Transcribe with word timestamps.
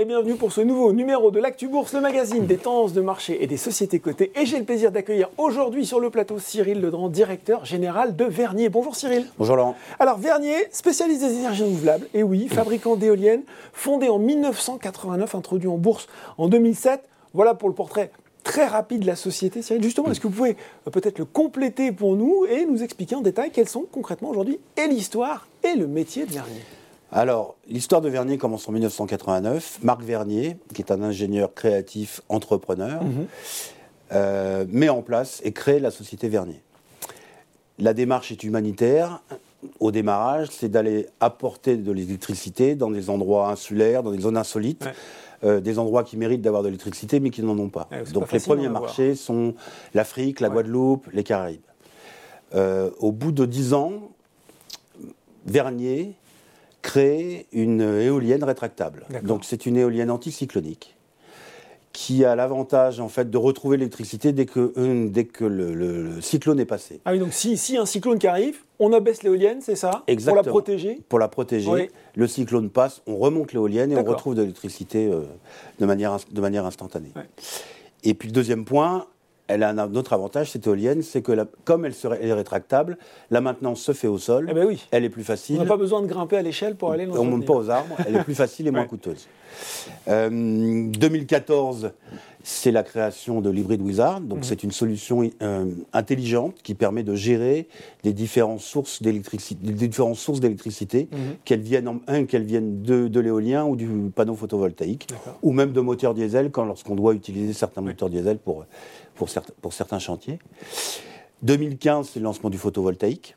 et 0.00 0.04
bienvenue 0.04 0.36
pour 0.36 0.52
ce 0.52 0.60
nouveau 0.60 0.92
numéro 0.92 1.32
de 1.32 1.40
l'Actu 1.40 1.66
Bourse, 1.66 1.92
le 1.92 2.00
magazine 2.00 2.46
des 2.46 2.56
tendances 2.56 2.92
de 2.92 3.00
marché 3.00 3.42
et 3.42 3.48
des 3.48 3.56
sociétés 3.56 3.98
cotées. 3.98 4.30
Et 4.36 4.46
j'ai 4.46 4.56
le 4.56 4.64
plaisir 4.64 4.92
d'accueillir 4.92 5.28
aujourd'hui 5.38 5.84
sur 5.84 5.98
le 5.98 6.08
plateau 6.08 6.38
Cyril 6.38 6.80
Ledrand, 6.80 7.10
directeur 7.10 7.64
général 7.64 8.14
de 8.14 8.24
Vernier. 8.24 8.68
Bonjour 8.68 8.94
Cyril. 8.94 9.26
Bonjour 9.38 9.56
Laurent. 9.56 9.74
Alors 9.98 10.18
Vernier, 10.18 10.54
spécialiste 10.70 11.22
des 11.22 11.38
énergies 11.38 11.64
renouvelables, 11.64 12.06
et 12.14 12.22
oui, 12.22 12.46
fabricant 12.46 12.94
d'éoliennes, 12.94 13.42
fondé 13.72 14.08
en 14.08 14.20
1989, 14.20 15.34
introduit 15.34 15.68
en 15.68 15.78
bourse 15.78 16.06
en 16.36 16.46
2007. 16.46 17.02
Voilà 17.34 17.54
pour 17.54 17.68
le 17.68 17.74
portrait 17.74 18.12
très 18.44 18.66
rapide 18.66 19.00
de 19.00 19.06
la 19.06 19.16
société. 19.16 19.62
Cyril, 19.62 19.82
justement, 19.82 20.12
est-ce 20.12 20.20
que 20.20 20.28
vous 20.28 20.34
pouvez 20.34 20.56
euh, 20.86 20.92
peut-être 20.92 21.18
le 21.18 21.24
compléter 21.24 21.90
pour 21.90 22.14
nous 22.14 22.46
et 22.48 22.66
nous 22.66 22.84
expliquer 22.84 23.16
en 23.16 23.20
détail 23.20 23.50
quels 23.50 23.68
sont 23.68 23.84
concrètement 23.90 24.30
aujourd'hui 24.30 24.60
et 24.76 24.86
l'histoire 24.86 25.48
et 25.64 25.74
le 25.74 25.88
métier 25.88 26.24
de 26.24 26.30
Vernier? 26.30 26.62
Alors, 27.10 27.56
l'histoire 27.66 28.00
de 28.00 28.08
Vernier 28.08 28.36
commence 28.36 28.68
en 28.68 28.72
1989. 28.72 29.78
Marc 29.82 30.02
Vernier, 30.02 30.58
qui 30.74 30.82
est 30.82 30.92
un 30.92 31.02
ingénieur 31.02 31.54
créatif, 31.54 32.20
entrepreneur, 32.28 33.02
mhm. 33.02 33.26
euh, 34.12 34.66
met 34.68 34.90
en 34.90 35.00
place 35.02 35.40
et 35.44 35.52
crée 35.52 35.80
la 35.80 35.90
société 35.90 36.28
Vernier. 36.28 36.62
La 37.78 37.94
démarche 37.94 38.30
est 38.30 38.44
humanitaire. 38.44 39.22
Au 39.80 39.90
démarrage, 39.90 40.48
c'est 40.50 40.68
d'aller 40.68 41.06
apporter 41.20 41.76
de 41.76 41.92
l'électricité 41.92 42.74
dans 42.74 42.90
des 42.90 43.08
endroits 43.08 43.48
insulaires, 43.48 44.02
dans 44.02 44.12
des 44.12 44.20
zones 44.20 44.36
insolites. 44.36 44.86
Euh, 45.44 45.60
des 45.60 45.78
endroits 45.78 46.02
qui 46.02 46.16
méritent 46.16 46.42
d'avoir 46.42 46.64
de 46.64 46.68
l'électricité 46.68 47.20
mais 47.20 47.30
qui 47.30 47.44
n'en 47.44 47.56
ont 47.60 47.68
pas. 47.68 47.88
Donc 48.12 48.32
les 48.32 48.40
premiers 48.40 48.68
marchés 48.68 49.14
sont 49.14 49.54
l'Afrique, 49.94 50.40
la 50.40 50.48
Guadeloupe, 50.48 51.06
les 51.12 51.22
Caraïbes. 51.22 51.60
Euh, 52.56 52.90
au 52.98 53.12
bout 53.12 53.30
de 53.30 53.44
dix 53.44 53.72
ans, 53.72 54.10
Vernier 55.46 56.16
créer 56.88 57.46
une 57.52 57.82
éolienne 57.82 58.42
rétractable. 58.42 59.04
Donc 59.22 59.44
c'est 59.44 59.66
une 59.66 59.76
éolienne 59.76 60.10
anticyclonique 60.10 60.96
qui 61.92 62.24
a 62.24 62.34
l'avantage 62.34 62.98
en 62.98 63.08
fait 63.08 63.28
de 63.28 63.36
retrouver 63.36 63.76
l'électricité 63.76 64.32
dès 64.32 64.46
que, 64.46 64.72
euh, 64.78 65.08
dès 65.08 65.24
que 65.24 65.44
le, 65.44 66.20
cyclone 66.22 66.60
est 66.60 66.64
passé. 66.64 67.00
Ah 67.04 67.12
oui, 67.12 67.18
donc 67.18 67.34
si, 67.34 67.58
si 67.58 67.76
un 67.76 67.84
cyclone 67.84 68.18
qui 68.18 68.26
arrive, 68.26 68.60
on 68.78 68.92
abaisse 68.94 69.22
l'éolienne, 69.22 69.60
c'est 69.60 69.74
ça? 69.74 70.02
Exactement. 70.06 70.42
Pour 70.42 70.46
la 70.46 70.50
protéger? 70.50 71.00
Pour 71.08 71.18
la 71.18 71.28
protéger. 71.28 71.90
Le 72.14 72.26
cyclone 72.26 72.70
passe, 72.70 73.02
on 73.06 73.18
remonte 73.18 73.52
l'éolienne 73.52 73.92
et 73.92 73.96
on 73.96 74.04
retrouve 74.04 74.34
de 74.34 74.40
l'électricité 74.40 75.10
euh, 75.12 75.24
de, 75.80 75.84
manière, 75.84 76.16
de 76.30 76.40
manière 76.40 76.64
instantanée. 76.64 77.12
Et 78.02 78.14
puis 78.14 78.28
le 78.28 78.32
deuxième 78.32 78.64
point, 78.64 79.06
elle 79.48 79.62
a 79.62 79.70
un 79.70 79.94
autre 79.94 80.12
avantage, 80.12 80.50
cette 80.50 80.66
éolienne, 80.66 81.02
c'est 81.02 81.22
que 81.22 81.32
comme 81.64 81.84
elle, 81.84 81.94
serait, 81.94 82.24
est 82.24 82.32
rétractable, 82.32 82.98
la 83.30 83.40
maintenance 83.40 83.80
se 83.80 83.92
fait 83.92 84.06
au 84.06 84.18
sol. 84.18 84.46
Eh 84.50 84.54
ben 84.54 84.66
oui. 84.66 84.86
Elle 84.90 85.04
est 85.04 85.10
plus 85.10 85.24
facile. 85.24 85.56
On 85.56 85.62
n'a 85.62 85.68
pas 85.68 85.76
besoin 85.76 86.02
de 86.02 86.06
grimper 86.06 86.36
à 86.36 86.42
l'échelle 86.42 86.76
pour 86.76 86.92
aller 86.92 87.06
dans 87.06 87.16
On 87.16 87.24
ne 87.24 87.30
monte 87.30 87.46
pas 87.46 87.54
aux 87.54 87.70
arbres. 87.70 87.96
Elle 88.06 88.16
est 88.16 88.24
plus 88.24 88.34
facile 88.34 88.66
et 88.66 88.70
moins 88.70 88.86
coûteuse. 88.86 89.26
2014, 90.06 91.84
euh, 91.84 91.88
c'est 92.42 92.70
la 92.70 92.82
création 92.82 93.40
de 93.40 93.50
l'Hybrid 93.50 93.80
Wizard. 93.82 94.20
Donc, 94.20 94.38
mhm. 94.38 94.44
c'est 94.44 94.62
une 94.62 94.72
solution 94.72 95.28
euh, 95.42 95.66
intelligente 95.92 96.56
qui 96.62 96.74
permet 96.74 97.02
de 97.02 97.14
gérer 97.14 97.68
des 98.02 98.12
différentes 98.12 98.60
sources 98.60 99.02
d'électricité, 99.02 99.72
différentes 99.72 100.16
sources 100.16 100.40
d'électricité, 100.40 101.08
mhm. 101.10 101.18
qu'elles 101.44 101.60
viennent, 101.60 101.98
qu'elles 102.26 102.44
viennent 102.44 102.82
de, 102.82 103.20
l'éolien 103.20 103.64
ou 103.66 103.76
du 103.76 103.88
panneau 104.14 104.34
photovoltaïque, 104.34 105.08
ou 105.42 105.52
même 105.52 105.72
de 105.72 105.80
moteurs 105.80 106.14
diesel, 106.14 106.50
quand 106.50 106.64
lorsqu'on 106.64 106.94
doit 106.94 107.14
utiliser 107.14 107.52
certains 107.52 107.80
moteurs 107.80 108.10
diesel 108.10 108.38
pour, 108.38 108.64
pour, 109.14 109.28
certains, 109.28 109.54
pour 109.60 109.72
certains 109.72 109.98
chantiers. 109.98 110.38
2015, 111.42 112.10
c'est 112.12 112.20
le 112.20 112.24
lancement 112.24 112.50
du 112.50 112.58
photovoltaïque. 112.58 113.36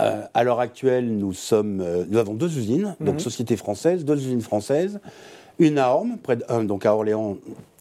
Euh, 0.00 0.22
à 0.32 0.44
l'heure 0.44 0.60
actuelle, 0.60 1.16
nous, 1.16 1.32
sommes, 1.32 1.84
nous 2.08 2.18
avons 2.18 2.34
deux 2.34 2.56
usines, 2.56 2.94
donc 3.00 3.14
mhm. 3.14 3.20
société 3.20 3.56
française, 3.56 4.04
deux 4.04 4.16
usines 4.16 4.40
françaises 4.40 5.00
une 5.58 5.78
à 5.78 5.90
Orme, 5.90 6.18
près 6.22 6.36
de, 6.36 6.64
donc 6.64 6.86
à 6.86 6.94
Orléans, 6.94 7.36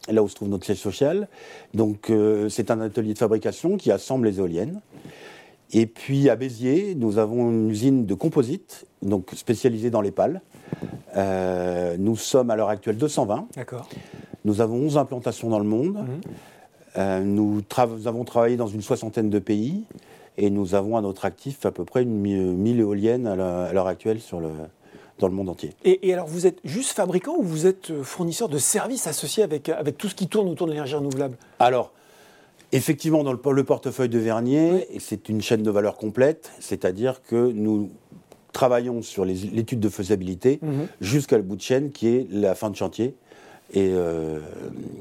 là 0.10 0.24
où 0.24 0.28
se 0.28 0.36
trouve 0.36 0.50
notre 0.50 0.66
siège 0.66 0.80
social. 0.80 1.28
Donc 1.74 2.10
euh, 2.10 2.50
c'est 2.50 2.72
un 2.72 2.82
atelier 2.82 3.14
de 3.14 3.20
fabrication 3.20 3.78
qui 3.78 3.92
assemble 3.92 4.28
les 4.28 4.40
éoliennes. 4.40 4.82
Et 5.74 5.86
puis 5.86 6.30
à 6.30 6.36
Béziers, 6.36 6.96
nous 6.96 7.18
avons 7.18 7.50
une 7.50 7.70
usine 7.70 8.06
de 8.06 8.14
composite, 8.14 8.86
donc 9.02 9.32
spécialisée 9.36 9.90
dans 9.90 10.02
les 10.02 10.12
pales. 10.12 10.42
Euh, 11.16 11.98
nous 12.00 12.16
sommes 12.16 12.50
à 12.50 12.56
l'heure 12.56 12.70
actuelle 12.70 12.98
220. 12.98 13.50
D'accord. 13.56 13.88
Nous 14.46 14.62
avons 14.62 14.78
11 14.78 14.98
implantations 14.98 15.50
dans 15.50 15.60
le 15.60 15.66
monde. 15.66 15.98
Mhm. 15.98 16.22
Euh, 16.98 17.24
nous, 17.24 17.62
avons 18.06 18.24
travaillé 18.24 18.56
dans 18.56 18.68
une 18.68 18.82
soixantaine 18.82 19.30
de 19.30 19.40
pays 19.40 19.84
et 20.38 20.50
nous 20.50 20.75
avons 20.75 20.98
à 20.98 21.02
notre 21.02 21.25
actif 21.25 21.66
à 21.66 21.72
peu 21.72 21.84
près 21.84 22.03
une 22.03 22.56
1000 22.58 22.80
éoliennes 22.80 23.28
à 23.28 23.36
l'heure 23.74 23.88
actuelle 23.88 24.20
sur 24.20 24.40
le, 24.40 24.50
dans 25.20 25.28
le 25.28 25.34
monde 25.34 25.50
entier. 25.50 25.72
Et, 25.84 26.14
alors, 26.14 26.28
vous 26.28 26.46
êtes 26.46 26.59
juste 26.64 26.92
fabricant 26.92 27.36
ou 27.38 27.44
vous 27.44 27.66
êtes 27.66 27.92
euh, 27.92 28.03
fournisseur 28.03 28.50
de 28.50 28.58
services 28.58 29.08
associés 29.08 29.44
avec, 29.44 29.70
avec 29.70 29.98
tout 29.98 30.09
ce 30.09 30.16
qui 30.16 30.28
tourne 30.28 30.48
autour 30.48 30.68
de 30.68 30.72
l'énergie 30.72 30.96
renouvelable? 30.96 31.38
Alors, 31.59 31.92
effectivement, 32.72 33.24
dans 33.24 33.31
le, 33.31 33.64
portefeuille 33.64 34.09
de 34.09 34.20
Vernier, 34.20 34.88
c'est 35.00 35.30
une 35.30 35.42
chaîne 35.42 35.64
de 35.64 35.72
valeur 35.72 35.98
complète, 35.98 36.52
c'est-à-dire 36.59 37.22
que 37.24 37.52
nous 37.52 37.90
travaillons 38.54 39.02
sur 39.02 39.25
l'étude 39.25 39.80
de 39.80 39.90
faisabilité 39.90 40.59
mhm. 40.62 40.88
jusqu'à 41.02 41.38
le 41.38 41.44
bout 41.44 41.56
de 41.56 41.62
chaîne 41.62 41.92
qui 41.92 42.08
est 42.08 42.28
la 42.31 42.56
fin 42.56 42.69
de 42.69 42.75
chantier. 42.75 43.16
Et 43.74 43.90
euh, 43.92 44.40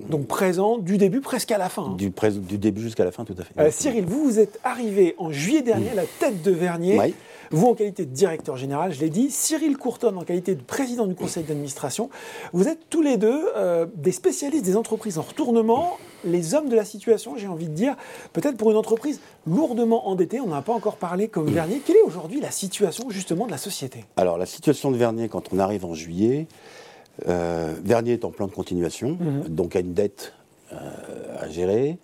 Donc 0.08 0.26
présent 0.26 0.78
du 0.78 0.98
début 0.98 1.20
presque 1.20 1.52
à 1.52 1.58
la 1.58 1.68
fin. 1.68 1.84
Hein. 1.84 1.96
Du, 1.96 2.12
du, 2.40 2.58
début 2.58 2.82
jusqu'à 2.82 3.04
la 3.04 3.12
fin, 3.12 3.24
tout 3.24 3.36
à 3.38 3.44
fait. 3.44 3.54
Euh, 3.60 3.70
Cyril, 3.70 4.04
vous, 4.04 4.24
vous 4.24 4.38
êtes 4.38 4.58
arrivé 4.64 5.14
en 5.18 5.30
juillet 5.30 5.62
dernier 5.62 5.90
à 5.90 5.94
la 5.94 6.04
tête 6.18 6.42
de 6.42 6.50
Vernier. 6.50 6.98
Oui. 6.98 7.14
Vous 7.50 7.66
en 7.66 7.74
qualité 7.74 8.04
de 8.04 8.10
directeur 8.10 8.56
général, 8.56 8.92
je 8.92 9.00
l'ai 9.00 9.10
dit, 9.10 9.30
Cyril 9.30 9.76
Courton 9.76 10.16
en 10.16 10.24
qualité 10.24 10.54
de 10.54 10.62
président 10.62 11.06
du 11.06 11.14
conseil 11.14 11.44
d'administration. 11.44 12.10
Vous 12.52 12.66
êtes 12.66 12.90
tous 12.90 13.02
les 13.02 13.16
deux 13.16 13.48
euh, 13.56 13.86
des 13.94 14.10
spécialistes 14.10 14.64
des 14.64 14.76
entreprises 14.76 15.18
en 15.18 15.22
retournement, 15.22 15.96
les 16.24 16.54
hommes 16.54 16.68
de 16.68 16.74
la 16.74 16.84
situation, 16.84 17.36
j'ai 17.36 17.46
envie 17.46 17.68
de 17.68 17.74
dire, 17.74 17.94
peut-être 18.32 18.56
pour 18.56 18.72
une 18.72 18.76
entreprise 18.76 19.20
lourdement 19.46 20.08
endettée, 20.08 20.40
on 20.40 20.48
n'en 20.48 20.56
a 20.56 20.62
pas 20.62 20.72
encore 20.72 20.96
parlé 20.96 21.28
comme 21.28 21.46
Vernier. 21.46 21.80
Quelle 21.84 21.96
est 21.96 22.02
aujourd'hui 22.02 22.40
la 22.40 22.50
situation 22.50 23.10
justement 23.10 23.46
de 23.46 23.52
la 23.52 23.58
société? 23.58 24.04
Alors 24.16 24.38
la 24.38 24.46
situation 24.46 24.90
de 24.90 24.96
Vernier 24.96 25.28
quand 25.28 25.52
on 25.52 25.60
arrive 25.60 25.84
en 25.84 25.94
juillet, 25.94 26.48
Vernier 27.24 28.12
est 28.12 28.24
en 28.24 28.30
plan 28.30 28.46
de 28.46 28.52
continuation, 28.52 29.16
mhm. 29.20 29.48
donc 29.48 29.76
a 29.76 29.80
une 29.80 29.94
dette 29.94 30.34
euh, 30.72 30.76
à 31.40 31.48
gérer 31.48 31.98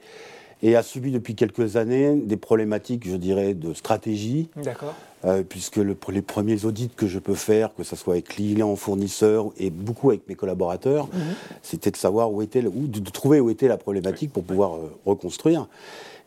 et 0.62 0.76
a 0.76 0.82
subi 0.82 1.10
depuis 1.10 1.34
quelques 1.34 1.76
années 1.76 2.14
des 2.14 2.36
problématiques, 2.36 3.08
je 3.08 3.16
dirais, 3.16 3.54
de 3.54 3.74
stratégie. 3.74 4.48
D'accord. 4.56 4.94
Euh, 5.24 5.42
puisque 5.42 5.76
le, 5.76 5.96
les 6.08 6.22
premiers 6.22 6.64
audits 6.64 6.90
que 6.94 7.06
je 7.06 7.18
peux 7.18 7.34
faire, 7.34 7.74
que 7.74 7.82
ce 7.82 7.96
soit 7.96 8.14
avec 8.14 8.28
clients, 8.28 8.74
fournisseurs 8.76 9.50
et 9.56 9.70
beaucoup 9.70 10.10
avec 10.10 10.28
mes 10.28 10.34
collaborateurs, 10.34 11.06
mhm. 11.06 11.20
c'était 11.62 11.90
de 11.90 11.96
savoir 11.96 12.32
où 12.32 12.42
était, 12.42 12.64
ou 12.64 12.86
de, 12.86 13.10
trouver 13.10 13.40
où 13.40 13.50
était 13.50 13.68
la 13.68 13.76
problématique 13.76 14.32
pour 14.32 14.44
pouvoir 14.44 14.76
euh, 14.76 14.92
reconstruire. 15.04 15.68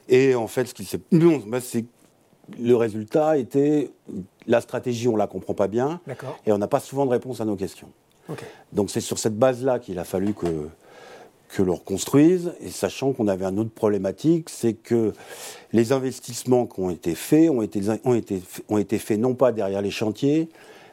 Et 0.10 0.36
en 0.36 0.48
fait, 0.48 0.66
ce 0.66 0.74
qui 0.74 0.86
s'est, 0.86 1.00
non, 1.12 1.42
bah, 1.48 1.62
c'est 1.62 1.86
le 2.60 2.76
résultat 2.76 3.38
était 3.38 3.90
la 4.48 4.62
stratégie, 4.62 5.08
on 5.08 5.16
la 5.16 5.28
comprend 5.28 5.54
pas 5.54 5.68
bien, 5.68 6.00
et 6.46 6.52
on 6.52 6.58
n'a 6.58 6.68
pas 6.68 6.80
souvent 6.80 7.06
de 7.06 7.12
réponse 7.12 7.42
à 7.42 7.46
nos 7.46 7.56
questions. 7.56 7.90
Donc 8.74 8.90
c'est 8.90 9.02
sur 9.02 9.20
cette 9.20 9.38
base-là 9.38 9.80
qu'il 9.80 10.00
a 10.00 10.04
fallu 10.04 10.34
que 10.34 10.70
que 11.56 11.64
l'on 11.64 11.76
reconstruise, 11.76 12.54
et 12.60 12.70
sachant 12.70 13.14
qu'on 13.14 13.28
avait 13.28 13.46
une 13.46 13.60
autre 13.60 13.72
problématique, 13.72 14.50
c'est 14.50 14.74
que 14.74 15.14
les 15.72 15.94
investissements 15.94 16.66
qui 16.66 16.80
ont 16.82 16.90
été 16.90 17.16
faits 17.16 17.50
ont 17.50 17.62
été, 17.62 17.82
ont 18.04 18.14
été, 18.14 18.42
ont 18.68 18.78
été 18.78 18.98
faits 18.98 19.20
non 19.20 19.36
pas 19.36 19.52
derrière 19.52 19.82
les 19.82 19.92
chantiers, 19.92 20.50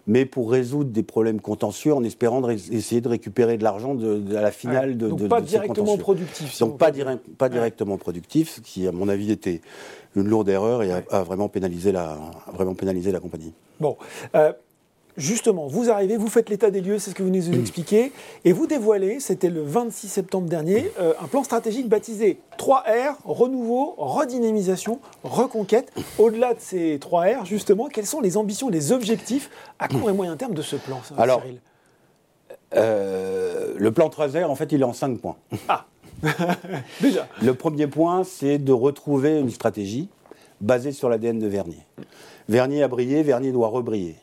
mais 0.07 0.25
pour 0.25 0.51
résoudre 0.51 0.91
des 0.91 1.03
problèmes 1.03 1.41
contentieux 1.41 1.95
en 1.95 2.03
espérant 2.05 2.49
essayer 2.49 3.01
de 3.01 3.09
récupérer 3.09 3.57
de 3.57 3.65
l'argent 3.65 3.97
à 3.97 4.41
la 4.41 4.51
finale 4.51 4.97
de, 4.97 5.09
donc 5.09 5.29
pas 5.29 5.41
directement 5.41 5.97
productif. 5.97 6.59
donc 6.59 6.79
pas, 6.79 6.93
pas 7.39 7.49
directement 7.49 7.99
productif, 7.99 8.51
ce 8.57 8.61
qui 8.61 8.87
à 8.87 8.93
mon 8.93 9.09
avis 9.09 9.31
était 9.31 9.61
une 10.15 10.29
lourde 10.29 10.49
erreur 10.49 10.83
et 10.83 10.93
a, 10.93 11.23
vraiment 11.23 11.49
pénalisé 11.49 11.93
la, 11.93 12.19
vraiment 12.53 12.75
pénalisé 12.75 13.13
la 13.13 13.21
compagnie. 13.21 13.53
Bon, 13.81 13.97
euh, 14.35 14.53
Justement, 15.19 15.67
vous 15.67 15.91
arrivez, 15.91 16.17
vous 16.17 16.29
faites 16.29 16.49
l'état 16.49 16.71
des 16.71 16.81
lieux, 16.81 16.99
c'est 16.99 17.11
ce 17.11 17.15
que 17.15 17.23
vous 17.23 17.29
nous 17.31 17.53
expliquez, 17.53 18.13
et 18.47 18.53
vous 18.53 18.67
dévoilez, 18.67 19.21
c'était 19.21 19.51
le 19.51 19.63
26 19.63 20.09
septembre 20.09 20.49
dernier, 20.49 20.91
euh, 20.99 21.13
un 21.21 21.27
plan 21.27 21.45
stratégique 21.45 21.87
baptisé 21.87 22.39
3R, 22.59 23.17
renouveau, 23.25 23.95
redynamisation, 23.99 25.01
reconquête. 25.23 25.93
Au-delà 26.19 26.55
de 26.55 26.61
ces 26.61 26.99
3R, 26.99 27.45
justement, 27.45 27.89
quelles 27.89 28.07
sont 28.07 28.23
les 28.23 28.39
ambitions, 28.39 28.71
les 28.71 28.91
objectifs 28.91 29.51
à 29.79 29.89
court 29.89 30.09
et 30.09 30.15
moyen 30.15 30.35
terme 30.37 30.55
de 30.55 30.63
ce 30.63 30.77
plan, 30.77 31.03
Alors, 31.19 31.43
euh, 32.75 33.75
le 33.77 33.93
plan 33.93 34.09
3R, 34.09 34.47
en 34.47 34.55
fait, 34.55 34.73
il 34.73 34.81
est 34.81 34.85
en 34.85 34.95
5 34.95 35.19
points. 35.19 35.37
Ah 35.69 35.85
Déjà 37.03 37.29
Le 37.43 37.53
premier 37.53 37.87
point, 37.87 38.25
c'est 38.25 38.59
de 38.59 38.73
retrouver 38.73 39.41
une 39.41 39.51
stratégie 39.51 40.09
basée 40.63 40.93
sur 40.93 41.11
l'ADN 41.11 41.39
de 41.39 41.49
Vernier. 41.49 41.85
Vernier 42.49 42.83
a 42.83 42.89
brillé, 42.89 43.23
Vernier 43.23 43.53
doit 43.53 43.69
rebriller. 43.69 44.17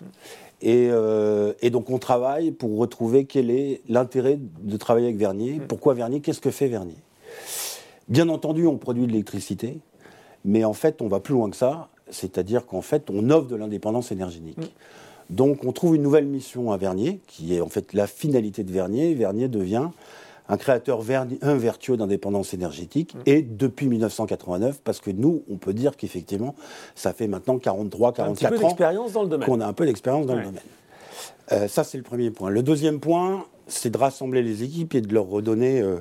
Euh, 0.65 1.53
et, 1.61 1.69
donc 1.69 1.89
on 1.89 1.99
travaille 1.99 2.51
pour 2.51 2.77
retrouver 2.77 3.25
quel 3.25 3.49
est 3.49 3.81
l'intérêt 3.87 4.37
de 4.61 4.77
travailler 4.77 5.07
avec 5.07 5.17
Vernier. 5.17 5.53
Mm. 5.53 5.67
Pourquoi 5.67 5.93
Vernier? 5.93 6.21
Qu'est-ce 6.21 6.41
que 6.41 6.51
fait 6.51 6.67
Vernier? 6.67 6.97
Bien 8.07 8.27
entendu, 8.29 8.65
on 8.65 8.77
produit 8.77 9.05
de 9.05 9.11
l'électricité, 9.11 9.77
mais 10.43 10.63
en 10.63 10.73
fait, 10.73 11.01
on 11.01 11.07
va 11.07 11.19
plus 11.19 11.33
loin 11.33 11.49
que 11.49 11.55
ça. 11.55 11.89
C'est-à-dire 12.09 12.65
qu'en 12.65 12.81
fait, 12.81 13.09
on 13.11 13.29
offre 13.29 13.47
de 13.47 13.55
l'indépendance 13.55 14.11
énergétique. 14.11 14.57
Mm. 14.57 15.35
Donc 15.35 15.63
on 15.63 15.71
trouve 15.71 15.95
une 15.95 16.01
nouvelle 16.01 16.25
mission 16.25 16.71
à 16.71 16.77
Vernier, 16.77 17.19
qui 17.27 17.55
est 17.55 17.61
en 17.61 17.69
fait 17.69 17.93
la 17.93 18.07
finalité 18.07 18.63
de 18.63 18.71
Vernier. 18.71 19.13
Vernier 19.13 19.47
devient 19.47 19.89
un 20.49 20.57
créateur 20.57 21.01
un 21.41 21.55
vertueux 21.55 21.95
d'indépendance 21.95 22.53
énergétique, 22.53 23.15
mmh. 23.15 23.19
et 23.27 23.41
depuis 23.41 23.87
1989, 23.87 24.81
parce 24.83 24.99
que 24.99 25.11
nous, 25.11 25.43
on 25.49 25.57
peut 25.57 25.73
dire 25.73 25.95
qu'effectivement, 25.95 26.55
ça 26.95 27.13
fait 27.13 27.27
maintenant 27.27 27.59
43, 27.59 28.13
44 28.13 28.65
ans 28.65 28.75
qu'on 29.45 29.61
a 29.61 29.65
un 29.65 29.73
peu 29.73 29.85
d'expérience 29.85 30.25
dans 30.25 30.35
le 30.35 30.43
domaine. 30.43 30.61
Euh, 31.51 31.67
ça, 31.67 31.83
c'est 31.83 31.97
le 31.97 32.03
premier 32.03 32.31
point. 32.31 32.49
Le 32.49 32.63
deuxième 32.63 32.99
point, 32.99 33.45
c'est 33.67 33.89
de 33.89 33.97
rassembler 33.97 34.41
les 34.41 34.63
équipes 34.63 34.95
et 34.95 35.01
de 35.01 35.13
leur 35.13 35.27
redonner 35.27 35.81
euh, 35.81 35.97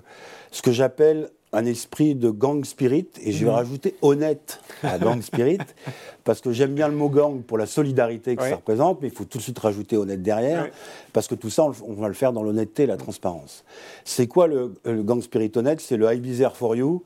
ce 0.51 0.63
que 0.63 0.73
j'appelle 0.73 1.31
un 1.53 1.65
esprit 1.65 2.15
de 2.15 2.31
gang 2.31 2.65
spirit, 2.65 3.09
et 3.23 3.33
je 3.33 3.45
vais 3.45 3.51
mmh. 3.51 3.55
rajouter 3.55 3.95
honnête 4.03 4.61
à 4.83 4.99
gang 4.99 5.21
spirit, 5.23 5.59
parce 6.25 6.41
que 6.41 6.53
j'aime 6.53 6.75
bien 6.75 6.89
le 6.89 6.95
mot 6.95 7.09
gang 7.09 7.41
pour 7.41 7.57
la 7.57 7.67
solidarité 7.67 8.37
que 8.37 8.43
ça 8.43 8.57
représente, 8.57 9.01
mais 9.01 9.09
il 9.09 9.15
faut 9.15 9.25
tout 9.25 9.39
de 9.39 9.43
suite 9.43 9.59
rajouter 9.59 9.97
honnête 9.97 10.23
derrière, 10.23 10.69
parce 11.13 11.27
que 11.27 11.35
tout 11.35 11.49
ça, 11.49 11.65
on, 11.65 11.95
va 11.95 12.09
le 12.09 12.15
faire 12.15 12.33
dans 12.33 12.43
l'honnêteté 12.43 12.83
et 12.83 12.87
la 12.87 12.99
transparence. 12.99 13.65
C'est 14.05 14.27
quoi 14.27 14.47
le, 14.47 14.75
gang 14.85 15.23
spirit 15.23 15.51
honnête? 15.57 15.81
C'est 15.81 15.97
le 15.97 16.13
I 16.13 16.21
be 16.21 16.37
there 16.37 16.55
for 16.55 16.77
you, 16.77 17.03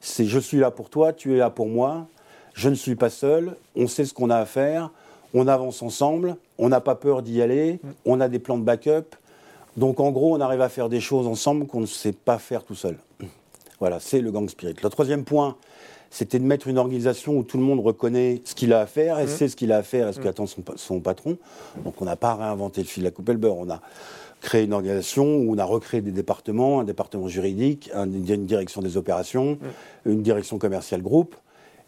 c'est 0.00 0.26
je 0.26 0.38
suis 0.38 0.58
là 0.58 0.70
pour 0.70 0.90
toi, 0.90 1.12
tu 1.12 1.34
es 1.34 1.38
là 1.38 1.48
pour 1.48 1.66
moi, 1.66 2.06
je 2.52 2.68
ne 2.68 2.74
suis 2.74 2.96
pas 2.96 3.10
seul, 3.10 3.56
on 3.76 3.86
sait 3.86 4.04
ce 4.04 4.12
qu'on 4.12 4.28
a 4.28 4.36
à 4.36 4.46
faire, 4.46 4.90
on 5.32 5.48
avance 5.48 5.82
ensemble, 5.82 6.36
on 6.58 6.68
n'a 6.68 6.80
pas 6.80 6.96
peur 6.96 7.22
d'y 7.22 7.40
aller, 7.40 7.80
mmh. 7.82 7.88
on 8.04 8.20
a 8.20 8.28
des 8.28 8.38
plans 8.38 8.58
de 8.58 8.64
backup, 8.64 9.16
donc 9.76 10.00
en 10.00 10.10
gros, 10.10 10.34
on 10.34 10.40
arrive 10.40 10.60
à 10.60 10.68
faire 10.68 10.88
des 10.88 11.00
choses 11.00 11.26
ensemble 11.26 11.66
qu'on 11.66 11.80
ne 11.80 11.86
sait 11.86 12.12
pas 12.12 12.38
faire 12.38 12.64
tout 12.64 12.74
seul. 12.74 12.96
Voilà, 13.80 14.00
c'est 14.00 14.20
le 14.20 14.30
gang 14.30 14.48
spirit. 14.48 14.74
Le 14.82 14.88
troisième 14.88 15.24
point, 15.24 15.56
c'était 16.10 16.38
de 16.38 16.44
mettre 16.44 16.68
une 16.68 16.78
organisation 16.78 17.36
où 17.36 17.42
tout 17.42 17.58
le 17.58 17.64
monde 17.64 17.80
reconnaît 17.80 18.40
ce 18.44 18.54
qu'il 18.54 18.72
a 18.72 18.80
à 18.80 18.86
faire 18.86 19.18
et 19.18 19.24
mmh. 19.24 19.28
sait 19.28 19.48
ce 19.48 19.56
qu'il 19.56 19.72
a 19.72 19.78
à 19.78 19.82
faire 19.82 20.08
et 20.08 20.12
ce 20.12 20.20
mmh. 20.20 20.22
qu'attend 20.22 20.46
son, 20.46 21.00
patron. 21.00 21.36
Donc 21.84 22.00
on 22.00 22.04
n'a 22.04 22.16
pas 22.16 22.34
réinventé 22.34 22.80
le 22.80 22.86
fil 22.86 23.02
de 23.02 23.08
la 23.08 23.10
coupe 23.10 23.28
et 23.28 23.32
le 23.32 23.38
beurre. 23.38 23.58
On 23.58 23.70
a 23.70 23.80
créé 24.40 24.64
une 24.64 24.72
organisation 24.72 25.24
où 25.24 25.54
on 25.54 25.58
a 25.58 25.64
recréé 25.64 26.00
des 26.00 26.12
départements, 26.12 26.80
un 26.80 26.84
département 26.84 27.28
juridique, 27.28 27.90
une 27.94 28.46
direction 28.46 28.80
des 28.80 28.96
opérations, 28.96 29.58
mmh. 30.06 30.10
une 30.10 30.22
direction 30.22 30.58
commerciale 30.58 31.02
groupe. 31.02 31.34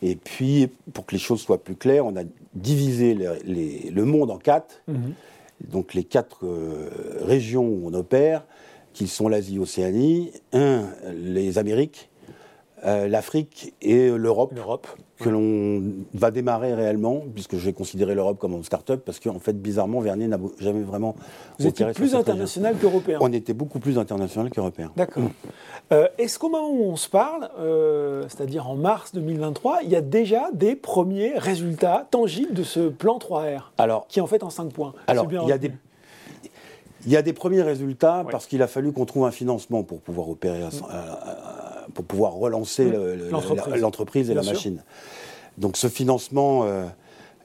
Et 0.00 0.14
puis, 0.14 0.68
pour 0.92 1.06
que 1.06 1.14
les 1.14 1.20
choses 1.20 1.40
soient 1.40 1.62
plus 1.62 1.74
claires, 1.74 2.06
on 2.06 2.16
a 2.16 2.22
divisé 2.54 3.14
le 3.14 4.04
monde 4.04 4.30
en 4.30 4.38
quatre. 4.38 4.82
Donc 5.60 5.94
les 5.94 6.04
quatre 6.04 6.46
euh, 6.46 6.88
régions 7.22 7.66
où 7.66 7.82
on 7.84 7.94
opère, 7.94 8.44
qui 8.98 9.06
sont 9.06 9.28
l'Asie-Océanie, 9.28 10.32
un, 10.52 10.86
les 11.14 11.58
Amériques, 11.58 12.10
euh, 12.84 13.06
l'Afrique 13.06 13.72
et 13.80 14.10
l'Europe, 14.10 14.58
que 15.20 15.28
l'on 15.28 15.84
va 16.14 16.32
démarrer 16.32 16.74
réellement, 16.74 17.22
puisque 17.32 17.56
je 17.58 17.64
vais 17.64 17.72
considérer 17.72 18.16
l'Europe 18.16 18.38
comme 18.38 18.54
une 18.54 18.64
start-up, 18.64 19.02
parce 19.06 19.20
qu'en 19.20 19.38
fait, 19.38 19.52
bizarrement, 19.52 20.00
Vernier 20.00 20.26
n'a 20.26 20.38
jamais 20.58 20.82
vraiment. 20.82 21.14
Vous 21.60 21.68
étiez 21.68 21.86
plus 21.92 22.16
international 22.16 22.74
qu'européen 22.76 23.18
On 23.20 23.32
était 23.32 23.52
beaucoup 23.52 23.78
plus 23.78 23.98
international 23.98 24.50
qu'européen. 24.50 24.90
D'accord. 24.96 25.22
Mm. 25.22 25.28
Euh, 25.92 26.08
est-ce 26.18 26.40
qu'au 26.40 26.48
moment 26.48 26.70
où 26.70 26.82
on 26.82 26.96
se 26.96 27.08
parle, 27.08 27.48
euh, 27.60 28.24
c'est-à-dire 28.28 28.68
en 28.68 28.74
mars 28.74 29.12
2023, 29.14 29.82
il 29.84 29.90
y 29.90 29.96
a 29.96 30.00
déjà 30.00 30.50
des 30.52 30.74
premiers 30.74 31.38
résultats 31.38 32.08
tangibles 32.10 32.52
de 32.52 32.64
ce 32.64 32.88
plan 32.88 33.18
3R 33.18 33.70
alors, 33.78 34.08
Qui 34.08 34.18
est 34.18 34.22
en 34.22 34.26
fait 34.26 34.42
en 34.42 34.50
5 34.50 34.72
points? 34.72 34.92
Alors, 35.06 35.28
il 35.30 35.48
y 35.48 35.52
a 35.52 35.58
des 35.58 35.70
il 37.08 37.12
y 37.12 37.16
a 37.16 37.22
des 37.22 37.32
premiers 37.32 37.62
résultats 37.62 38.22
parce 38.30 38.46
qu'il 38.46 38.60
a 38.60 38.66
fallu 38.66 38.92
qu'on 38.92 39.06
trouve 39.06 39.24
un 39.24 39.30
financement 39.30 39.82
pour 39.82 40.00
pouvoir 40.02 40.28
opérer, 40.28 40.60
mm. 40.60 41.92
pour 41.94 42.04
pouvoir 42.04 42.34
relancer 42.34 42.84
mm. 42.84 43.76
l'entreprise 43.80 44.30
et 44.30 44.34
la 44.34 44.42
machine. 44.42 44.82
Donc 45.56 45.78
ce 45.78 45.88
financement 45.88 46.64
euh, 46.64 46.84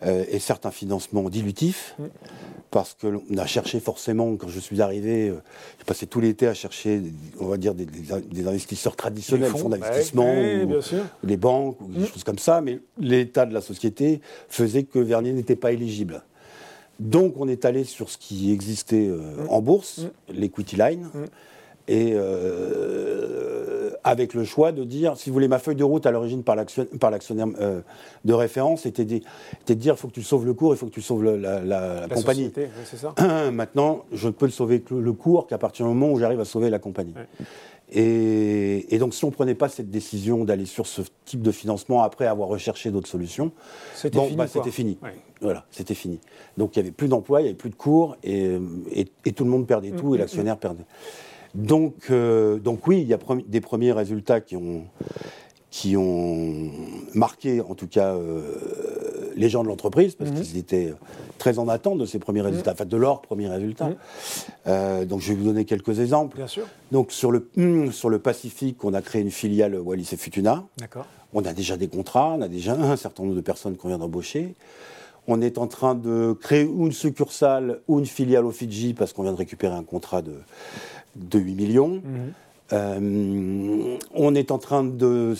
euh, 0.06 0.25
est 0.30 0.39
certes 0.39 0.65
un 0.65 0.71
financement 0.71 1.30
dilutif. 1.30 1.95
Mm. 1.98 2.04
Parce 2.71 2.98
qu'on 3.00 3.38
a 3.38 3.45
cherché 3.45 3.80
forcément, 3.80 4.36
quand 4.36 4.50
je 4.50 4.60
suis 4.60 4.81
arrivé, 4.81 5.30
euh, 5.30 5.36
j'ai 5.77 5.86
passé 5.86 6.07
tout 6.07 6.19
l'été 6.19 6.48
à 6.48 6.56
chercher, 6.56 7.01
on 7.39 7.45
va 7.45 7.57
dire, 7.57 7.75
des, 7.75 8.48
investisseurs 8.48 8.95
traditionnels, 8.95 9.51
fonds, 9.51 9.69
d'investissement, 9.69 10.33
des 11.24 11.38
banques, 11.38 11.80
ou 11.81 11.88
des 11.88 12.07
choses 12.07 12.24
comme 12.24 12.39
ça, 12.39 12.62
mais 12.62 12.80
l'état 12.98 13.45
de 13.45 13.54
la 13.54 13.62
société 13.62 14.21
faisait 14.50 14.83
que 14.83 14.98
Vernier 14.98 15.33
n'était 15.33 15.56
pas 15.56 15.71
éligible. 15.71 16.24
Donc 16.99 17.35
on 17.37 17.47
est 17.47 17.65
allé 17.65 17.83
sur 17.83 18.09
ce 18.09 18.17
qui 18.17 18.51
existait 18.51 19.07
euh, 19.07 19.17
mm. 19.17 19.49
en 19.49 19.61
bourse, 19.61 19.99
mm. 19.99 20.33
l'equity 20.33 20.75
line, 20.75 21.09
mm. 21.13 21.25
et 21.87 22.11
euh, 22.13 23.91
avec 24.03 24.33
le 24.33 24.43
choix 24.43 24.71
de 24.71 24.83
dire, 24.83 25.17
si 25.17 25.29
vous 25.29 25.33
voulez, 25.33 25.47
ma 25.47 25.59
feuille 25.59 25.75
de 25.75 25.83
route 25.83 26.05
à 26.05 26.11
l'origine 26.11 26.43
par 26.43 26.55
l'actionnaire 26.55 27.47
euh, 27.59 27.81
de 28.25 28.33
référence 28.33 28.85
était 28.85 29.05
de, 29.05 29.21
dire, 29.73 29.93
il 29.95 29.97
faut 29.97 30.07
que 30.07 30.13
tu 30.13 30.23
sauves 30.23 30.45
le 30.45 30.53
cours, 30.53 30.73
il 30.73 30.77
faut 30.77 30.87
que 30.87 30.93
tu 30.93 31.01
sauves 31.01 31.23
la, 31.23 32.07
compagnie. 32.13 32.51
ça. 32.97 33.15
Maintenant, 33.51 34.05
je 34.11 34.27
ne 34.27 34.33
peux 34.33 34.45
le 34.45 34.51
sauver 34.51 34.83
le 34.91 35.13
cours 35.13 35.47
qu'à 35.47 35.57
partir 35.57 35.85
du 35.85 35.93
moment 35.93 36.11
où 36.11 36.19
j'arrive 36.19 36.39
à 36.39 36.45
sauver 36.45 36.69
la 36.69 36.79
compagnie. 36.79 37.13
Et, 37.95 38.97
donc, 38.97 39.13
si 39.13 39.23
on 39.23 39.27
ne 39.27 39.33
prenait 39.33 39.55
pas 39.55 39.69
cette 39.69 39.91
décision 39.91 40.45
d'aller 40.45 40.65
sur 40.65 40.87
ce 40.87 41.01
type 41.25 41.41
de 41.41 41.51
financement 41.51 42.01
après 42.01 42.25
avoir 42.25 42.49
recherché 42.49 42.89
d'autres 42.89 43.07
solutions, 43.07 43.51
c'était 43.93 44.19
fini. 44.19 44.35
Bah, 44.35 44.47
c'était 44.47 44.71
fini. 44.71 44.97
Voilà, 45.41 45.65
c'était 45.69 45.93
fini. 45.93 46.19
Donc, 46.57 46.75
il 46.75 46.79
n'y 46.79 46.87
avait 46.87 46.91
plus 46.91 47.07
d'emplois, 47.07 47.41
il 47.41 47.43
n'y 47.43 47.49
avait 47.49 47.57
plus 47.57 47.69
de 47.69 47.75
cours, 47.75 48.17
et, 48.23 48.57
tout 49.35 49.43
le 49.43 49.49
monde 49.49 49.67
perdait 49.67 49.91
tout, 49.91 49.97
et 49.97 50.01
mm, 50.01 50.13
mm, 50.15 50.17
l'actionnaire 50.17 50.55
mm. 50.55 50.59
perdait. 50.59 50.85
Donc, 51.53 51.95
euh, 52.09 52.57
donc 52.57 52.87
oui, 52.87 53.01
il 53.01 53.07
y 53.07 53.13
a 53.13 53.19
des 53.45 53.61
premiers 53.61 53.91
résultats 53.91 54.41
qui 54.41 54.55
ont, 54.55 54.85
qui 55.69 55.95
ont 55.95 56.71
marqué, 57.13 57.61
en 57.61 57.75
tout 57.75 57.87
cas, 57.87 58.15
euh, 58.15 58.41
les 59.35 59.50
gens 59.50 59.63
de 59.63 59.68
l'entreprise, 59.68 60.15
parce 60.15 60.31
mhm. 60.31 60.41
qu'ils 60.41 60.57
étaient 60.57 60.94
très 61.38 61.59
en 61.59 61.68
attente 61.68 61.97
de 61.97 62.06
ces 62.06 62.19
premiers 62.19 62.41
mhm. 62.41 62.47
résultats, 62.47 62.71
enfin 62.74 62.85
de 62.85 62.97
leurs 62.97 63.21
premiers 63.21 63.50
résultats. 63.50 63.89
Mhm. 63.89 63.95
Euh, 64.68 65.06
donc 65.06 65.21
je 65.21 65.30
vais 65.30 65.35
vous 65.35 65.45
donner 65.45 65.65
quelques 65.65 66.00
exemples. 66.00 66.38
Bien 66.38 66.47
sûr. 66.47 66.65
Donc 66.91 67.12
sur 67.12 67.31
le, 67.31 67.50
hmm, 67.56 67.91
sur 67.91 68.09
le 68.09 68.19
Pacifique, 68.19 68.83
on 68.83 68.94
a 68.94 69.01
créé 69.01 69.21
une 69.21 69.31
filiale 69.31 69.75
Wallis 69.75 70.09
et 70.12 70.18
Futuna. 70.18 70.63
D'accord. 70.77 71.06
On 71.33 71.44
a 71.45 71.53
déjà 71.53 71.77
des 71.77 71.88
contrats, 71.88 72.33
on 72.38 72.41
a 72.41 72.47
déjà 72.47 72.74
un 72.74 72.95
certain 72.95 73.24
nombre 73.24 73.35
de 73.35 73.41
personnes 73.41 73.75
qu'on 73.75 73.88
vient 73.88 73.97
d'embaucher. 73.97 74.56
On 75.27 75.41
est 75.41 75.57
en 75.57 75.68
train 75.68 75.95
de 75.95 76.33
créer 76.39 76.63
une 76.63 76.91
succursale 76.91 77.79
ou 77.88 78.00
une 78.00 78.06
filiale 78.06 78.45
au 78.45 78.51
Fidji 78.51 78.94
parce 78.94 79.13
qu'on 79.13 79.24
vient 79.24 79.31
de 79.31 79.38
récupérer 79.38 79.74
un 79.74 79.83
contrat 79.83 80.21
de, 80.21 80.36
de 81.15 81.39
8 81.39 81.56
millions. 81.56 82.01
Euh, 82.71 83.98
on 84.13 84.36
est 84.36 84.51
en 84.51 84.57
train 84.57 84.84
de, 84.84 85.36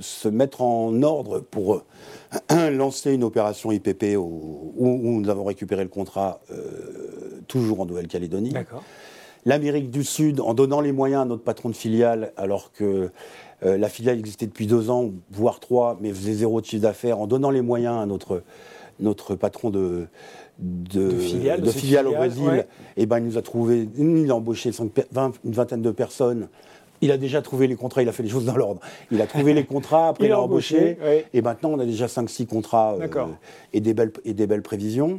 se 0.00 0.28
mettre 0.28 0.62
en 0.62 1.02
ordre 1.02 1.40
pour 1.40 1.82
euh, 2.52 2.70
lancer 2.76 3.12
une 3.12 3.24
opération 3.24 3.72
IPP 3.72 4.16
où, 4.16 4.72
nous 4.78 5.28
avons 5.28 5.44
récupéré 5.44 5.82
le 5.82 5.88
contrat 5.88 6.40
euh, 6.50 7.40
toujours 7.48 7.80
en 7.80 7.86
Nouvelle-Calédonie. 7.86 8.54
L'Amérique 9.46 9.90
du 9.90 10.04
Sud, 10.04 10.40
en 10.40 10.52
donnant 10.52 10.80
les 10.80 10.92
moyens 10.92 11.22
à 11.22 11.24
notre 11.24 11.42
patron 11.42 11.70
de 11.70 11.74
filiale, 11.74 12.32
alors 12.36 12.72
que 12.72 13.10
la 13.62 13.88
filiale 13.88 14.18
existait 14.18 14.46
depuis 14.46 14.66
deux 14.66 14.90
ans, 14.90 15.10
voire 15.30 15.60
trois, 15.60 15.98
mais 16.00 16.12
faisait 16.12 16.32
zéro 16.34 16.60
de 16.60 16.66
chiffre 16.66 16.82
d'affaires, 16.82 17.18
en 17.20 17.26
donnant 17.26 17.50
les 17.50 17.62
moyens 17.62 17.96
à 18.02 18.06
notre, 18.06 18.42
notre 19.00 19.34
patron 19.34 19.70
de, 19.70 20.08
de, 20.60 21.10
filiales, 21.18 22.06
au 22.06 22.12
Brésil, 22.12 22.66
et 22.96 23.02
eh 23.02 23.06
ben, 23.06 23.18
il 23.18 23.24
nous 23.24 23.38
a 23.38 23.42
trouvé, 23.42 23.88
il 23.96 24.30
a 24.30 24.36
embauché 24.36 24.70
une 24.78 25.52
vingtaine 25.52 25.82
de 25.82 25.90
personnes. 25.90 26.48
Il 27.02 27.10
a 27.10 27.16
déjà 27.16 27.40
trouvé 27.40 27.66
les 27.66 27.76
contrats, 27.76 28.02
il 28.02 28.08
a 28.08 28.12
fait 28.12 28.22
les 28.22 28.28
choses 28.28 28.44
dans 28.44 28.56
l'ordre. 28.56 28.80
Il 29.10 29.20
a 29.22 29.26
trouvé 29.26 29.54
les 29.54 29.64
contrats, 29.64 30.08
après 30.08 30.26
il, 30.26 30.32
a 30.32 30.40
embauché, 30.40 30.98
et 31.32 31.42
maintenant 31.42 31.70
on 31.70 31.78
a 31.78 31.86
déjà 31.86 32.06
5-6 32.06 32.46
contrats 32.46 32.96
euh, 33.00 33.26
et, 33.72 33.80
des 33.80 33.94
belles, 33.94 34.12
et 34.24 34.34
des 34.34 34.46
belles 34.46 34.62
prévisions. 34.62 35.18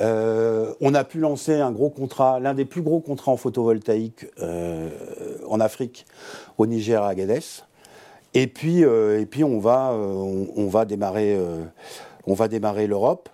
Euh, 0.00 0.72
on 0.80 0.94
a 0.94 1.04
pu 1.04 1.18
lancer 1.18 1.54
un 1.54 1.70
gros 1.70 1.90
contrat, 1.90 2.40
l'un 2.40 2.54
des 2.54 2.64
plus 2.64 2.82
gros 2.82 3.00
contrats 3.00 3.32
en 3.32 3.36
photovoltaïque 3.36 4.26
euh, 4.40 4.88
en 5.48 5.60
Afrique, 5.60 6.06
au 6.56 6.66
Niger 6.66 7.02
à 7.02 7.08
Agadez. 7.08 7.40
Et 8.34 8.46
puis, 8.46 8.80
et 8.80 9.26
puis 9.26 9.44
on 9.44 9.58
va, 9.58 9.92
on, 9.92 10.66
va 10.66 10.86
démarrer, 10.86 11.38
on 12.26 12.32
va 12.32 12.48
démarrer 12.48 12.86
l'Europe. 12.86 13.28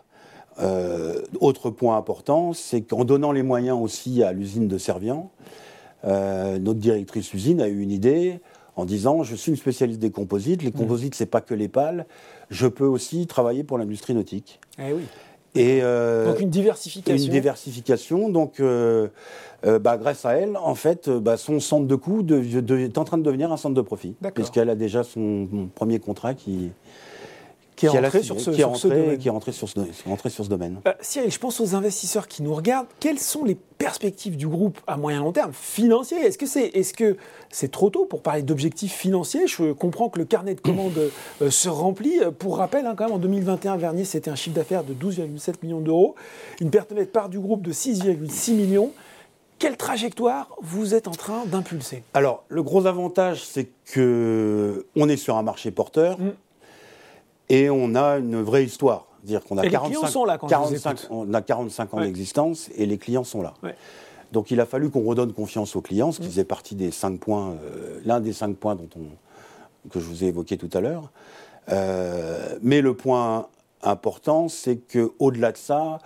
Autre 1.41 1.71
point 1.71 1.97
important, 1.97 2.53
c'est 2.53 2.81
qu'en 2.81 3.05
donnant 3.05 3.31
les 3.31 3.45
moyens 3.45 3.79
aussi 3.81 4.25
à 4.25 4.33
l'usine 4.33 4.67
de 4.67 4.77
Servian, 4.77 5.31
euh, 6.05 6.59
notre 6.59 6.79
directrice 6.79 7.33
usine 7.35 7.61
a 7.61 7.69
eu 7.69 7.81
une 7.81 7.91
idée 7.91 8.41
en 8.77 8.85
disant 8.85 9.23
je 9.23 9.35
suis 9.35 9.51
une 9.51 9.57
spécialiste 9.57 10.01
des 10.01 10.11
composites. 10.11 10.63
Les 10.63 10.71
mmh. 10.71 10.73
composites, 10.73 11.15
c'est 11.15 11.27
pas 11.27 11.41
que 11.41 11.55
les 11.55 11.69
pales. 11.69 12.07
Je 12.51 12.67
peux 12.67 12.87
aussi 12.87 13.27
travailler 13.27 13.65
pour 13.65 13.79
l'industrie 13.79 14.15
nautique. 14.15 14.61
Eh 14.79 14.93
oui. 14.93 15.03
Et 15.55 15.81
euh, 15.83 16.27
donc 16.27 16.41
une 16.41 16.51
diversification. 16.51 17.25
Une 17.25 17.31
diversification. 17.33 18.29
Donc, 18.29 18.61
bah, 18.61 19.97
grâce 19.97 20.25
à 20.25 20.35
elle, 20.35 20.57
en 20.57 20.75
fait, 20.75 21.09
bah, 21.11 21.37
son 21.37 21.59
centre 21.59 21.87
de 21.87 21.97
coût 21.97 22.25
est 22.31 22.99
en 22.99 23.05
train 23.05 23.19
de 23.19 23.23
devenir 23.23 23.51
un 23.51 23.57
centre 23.57 23.75
de 23.75 23.81
profit, 23.81 24.15
puisqu'elle 24.35 24.71
a 24.71 24.77
déjà 24.77 25.03
son 25.03 25.69
premier 25.75 25.99
contrat 25.99 26.35
qui, 26.35 26.71
qui 27.79 27.87
est 27.87 27.91
rentré 27.91 28.23
sur 28.23 28.41
ce, 28.41 28.51
domaine. 28.89 29.19
Qui 29.19 29.29
est 29.29 29.31
rentré 29.31 29.53
sur 29.53 29.69
ce, 29.69 30.49
domaine. 30.49 30.81
Euh, 30.87 30.93
Cyril, 31.01 31.31
je 31.31 31.39
pense 31.39 31.61
aux 31.61 31.75
investisseurs 31.75 32.27
qui 32.27 32.43
nous 32.43 32.55
regardent. 32.55 32.89
Quelles 32.99 33.19
sont 33.19 33.45
les 33.45 33.55
perspectives 33.55 34.37
du 34.37 34.49
groupe 34.49 34.79
à 34.87 34.97
moyen 34.97 35.21
long 35.21 35.33
terme 35.33 35.53
financier? 35.53 36.19
Est-ce 36.19 36.39
que 36.39 36.47
c'est 36.47 36.67
est 36.67 36.99
-ce 36.99 37.17
c'est 37.51 37.71
trop 37.71 37.91
tôt 37.91 38.05
pour 38.05 38.23
parler 38.23 38.43
d'objectifs 38.43 38.95
financiers? 38.95 39.47
Je 39.47 39.73
comprends 39.73 40.09
que 40.09 40.19
le 40.19 40.25
carnet 40.25 40.55
de 40.55 40.61
commandes 40.61 40.99
euh, 41.43 41.51
se 41.51 41.69
remplit. 41.69 42.19
Pour 42.39 42.59
rappel, 42.59 42.87
hein, 42.87 42.95
quand 42.97 43.05
même, 43.05 43.15
en 43.15 43.19
2021, 43.19 43.77
Vernier, 43.77 44.05
c'était 44.05 44.31
un 44.31 44.37
chiffre 44.37 44.57
d'affaires 44.57 44.83
de 44.85 44.95
12,7 44.95 45.55
millions 45.63 45.81
d'euros, 45.81 46.17
une 46.61 46.71
perte 46.71 46.91
nette 46.93 47.13
part 47.13 47.29
du 47.29 47.39
groupe 47.39 47.63
de 47.63 47.73
6,6 47.73 48.55
millions. 48.55 48.91
Quelle 49.59 49.77
trajectoire 49.77 50.55
vous 50.63 50.95
êtes 50.95 51.09
en 51.09 51.13
train 51.13 51.45
d'impulser? 51.47 52.05
Alors, 52.15 52.45
le 52.49 52.63
gros 52.63 52.87
avantage, 52.87 53.45
c'est 53.45 53.69
que 53.93 54.87
on 54.95 55.09
est 55.09 55.17
sur 55.17 55.37
un 55.37 55.43
marché 55.43 55.73
porteur. 55.73 56.19
Mm. 56.21 56.33
Et 57.49 57.71
on 57.71 57.95
a 57.95 58.19
une 58.19 58.43
vraie 58.43 58.65
histoire. 58.65 59.07
Dire 59.25 59.43
qu'on 59.43 59.59
a 59.59 59.65
et 59.65 59.71
45, 59.71 59.89
les 59.89 59.97
clients 59.97 60.11
sont 60.11 60.25
là 60.25 60.39
quand 60.39 60.47
45, 60.47 60.99
on 61.11 61.35
a 61.35 61.43
45 61.43 61.95
ans 61.95 62.01
d'existence 62.01 62.71
et 62.77 62.87
les 62.87 62.99
clients 62.99 63.25
sont 63.25 63.43
là. 63.43 63.55
Donc 64.33 64.51
il 64.51 64.61
a 64.61 64.67
fallu 64.67 64.91
qu'on 64.91 65.05
redonne 65.05 65.33
confiance 65.33 65.75
aux 65.77 65.81
clients, 65.81 66.13
ce 66.13 66.19
qui 66.21 66.27
mm. 66.27 66.31
faisait 66.31 66.45
partie 66.45 66.75
des 66.75 66.91
cinq 66.91 67.19
points, 67.19 67.53
euh, 67.65 68.01
l'un 68.05 68.21
des 68.21 68.33
cinq 68.33 68.57
points 68.57 68.75
dont 68.75 68.89
on, 68.97 69.89
que 69.89 70.01
je 70.01 70.05
vous 70.05 70.25
ai 70.25 70.29
évoqué 70.29 70.57
tout 70.57 70.71
à 70.73 70.81
l'heure. 70.81 71.11
Euh, 71.71 72.59
mais 72.63 72.81
le 72.81 72.95
point 72.95 73.49
important, 73.83 74.49
c'est 74.49 74.77
qu'au-delà 74.77 75.53
de 75.53 75.57
ça, 75.57 75.99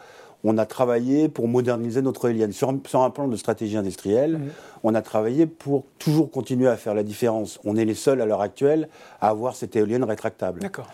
on 0.44 0.58
a 0.58 0.66
travaillé 0.66 1.28
pour 1.28 1.46
moderniser 1.48 2.02
notre 2.02 2.28
éolienne. 2.28 2.52
Sur, 2.52 2.68
un 2.68 3.10
plan 3.10 3.28
de 3.28 3.36
stratégie 3.36 3.76
industrielle, 3.76 4.38
mm. 4.38 4.50
on 4.84 4.94
a 4.94 5.02
travaillé 5.02 5.46
pour 5.46 5.84
toujours 5.98 6.30
continuer 6.30 6.68
à 6.68 6.76
faire 6.76 6.94
la 6.94 7.02
différence. 7.02 7.60
On 7.64 7.76
est 7.76 7.84
les 7.84 7.94
seuls 7.94 8.20
à 8.20 8.26
l'heure 8.26 8.40
actuelle 8.40 8.88
à 9.20 9.28
avoir 9.28 9.56
cette 9.56 9.76
éolienne 9.76 10.04
rétractable. 10.04 10.60
D'accord. 10.60 10.86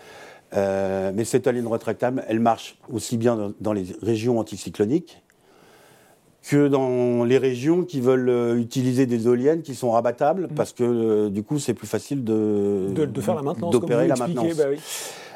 Euh, 0.55 1.11
mais 1.13 1.25
cette 1.25 1.45
éolienne 1.47 1.67
rétractable, 1.67 2.23
elle 2.27 2.39
marche 2.39 2.77
aussi 2.91 3.17
bien 3.17 3.53
dans, 3.59 3.73
les 3.73 3.85
régions 4.01 4.39
anticycloniques 4.39 5.21
que 6.41 6.67
dans 6.67 7.25
les 7.25 7.37
régions 7.37 7.83
qui 7.83 8.01
veulent 8.01 8.29
euh, 8.29 8.57
utiliser 8.57 9.05
des 9.05 9.27
éoliennes 9.27 9.61
qui 9.61 9.75
sont 9.75 9.91
rabattables, 9.91 10.45
mm. 10.45 10.55
parce 10.55 10.73
que 10.73 10.83
euh, 10.83 11.29
du 11.29 11.43
coup, 11.43 11.59
c'est 11.59 11.73
plus 11.73 11.87
facile 11.87 12.23
de, 12.23 12.87
de, 12.93 13.21
faire 13.21 13.35
la 13.35 13.43
maintenance, 13.43 13.71
d'opérer 13.71 14.07
la 14.07 14.15
maintenance. 14.15 14.55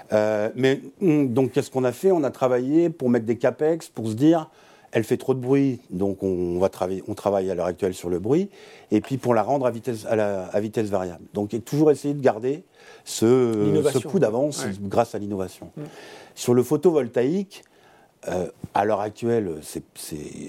Bah 0.09 0.49
mais 0.55 0.81
mm, 1.01 1.27
donc, 1.27 1.51
qu'est-ce 1.51 1.69
qu'on 1.69 1.83
a 1.83 1.91
fait? 1.91 2.11
On 2.11 2.23
a 2.23 2.31
travaillé 2.31 2.89
pour 2.89 3.09
mettre 3.09 3.25
des 3.25 3.37
capex, 3.37 3.89
pour 3.89 4.07
se 4.07 4.13
dire, 4.13 4.49
elle 4.93 5.03
fait 5.03 5.17
trop 5.17 5.33
de 5.33 5.39
bruit, 5.39 5.81
donc 5.89 6.23
on, 6.23 6.59
va 6.59 6.69
travailler, 6.69 7.03
on 7.07 7.15
travaille 7.15 7.49
à 7.49 7.55
l'heure 7.55 7.65
actuelle 7.65 7.93
sur 7.93 8.09
le 8.09 8.19
bruit, 8.19 8.49
et 8.91 9.01
puis 9.01 9.17
pour 9.17 9.33
la 9.33 9.43
rendre 9.43 9.65
à 9.65 9.71
vitesse, 9.71 10.05
à, 10.05 10.59
vitesse 10.59 10.89
variable. 10.89 11.23
Donc, 11.33 11.55
toujours 11.65 11.91
essayer 11.91 12.13
de 12.13 12.21
garder 12.21 12.63
ce, 13.05 14.07
coup 14.07 14.19
d'avance 14.19 14.65
grâce 14.81 15.15
à 15.15 15.19
l'innovation. 15.19 15.71
Mm. 15.75 15.81
Sur 16.35 16.53
le 16.53 16.63
photovoltaïque, 16.63 17.63
euh, 18.29 18.47
à 18.73 18.85
l'heure 18.85 19.01
actuelle, 19.01 19.59
c'est 19.61 19.83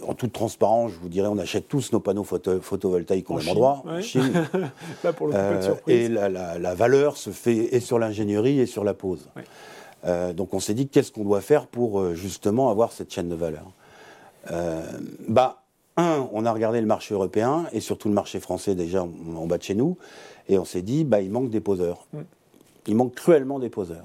en 0.06 0.14
toute 0.14 0.32
transparence, 0.32 0.92
je 0.92 0.99
vous 0.99 1.08
dirais, 1.08 1.28
on 1.28 1.38
achète 1.38 1.68
tous 1.68 1.92
nos 1.92 2.00
panneaux 2.00 2.25
photovoltaïques 2.25 3.28
au 3.30 3.34
même 3.34 3.49
endroit, 3.49 3.82
en 3.84 4.00
Chine. 4.00 4.46
Là, 5.04 5.12
pour 5.12 5.26
le 5.26 5.34
euh, 5.34 5.75
et 5.88 6.08
la, 6.08 6.75
valeur 6.75 7.16
se 7.16 7.30
fait 7.30 7.75
et 7.75 7.80
sur 7.80 7.99
l'ingénierie 7.99 8.61
et 8.61 8.66
sur 8.66 8.84
la 8.84 8.94
pose. 8.94 9.28
Euh, 10.04 10.32
donc 10.32 10.54
on 10.54 10.61
s'est 10.61 10.75
dit 10.75 10.88
qu'est-ce 10.88 11.11
qu'on 11.11 11.25
doit 11.25 11.40
faire 11.40 11.66
pour 11.66 12.14
justement 12.14 12.70
avoir 12.70 12.92
cette 12.92 13.12
chaîne 13.12 13.28
de 13.28 13.34
valeur? 13.34 13.66
bah, 15.28 15.62
un, 15.96 16.28
on 16.32 16.44
a 16.44 16.52
regardé 16.52 16.80
le 16.80 16.87
marché 16.87 17.14
européen 17.14 17.66
et 17.73 17.80
surtout 17.80 18.08
le 18.08 18.14
marché 18.14 18.40
français 18.40 18.75
déjà 18.75 19.02
en, 19.02 19.46
bas 19.46 19.58
de 19.58 19.62
chez 19.62 19.75
nous, 19.75 19.96
et 20.49 20.58
on 20.58 20.64
s'est 20.64 20.82
dit, 20.82 21.04
bah, 21.04 21.20
il 21.20 21.30
manque 21.30 21.50
des 21.50 21.61
poseurs. 21.61 22.06
Mm. 22.12 22.20
Il 22.87 22.97
manque 22.97 23.14
cruellement 23.14 23.59
des 23.59 23.69
poseurs. 23.69 24.05